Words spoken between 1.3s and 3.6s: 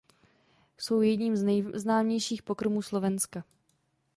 z nejznámějších pokrmů Slovenska.